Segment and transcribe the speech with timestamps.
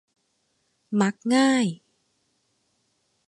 [1.01, 1.65] มักง่าย